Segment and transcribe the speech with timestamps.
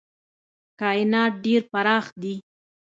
[0.79, 2.35] کاینات ډېر پراخ دي.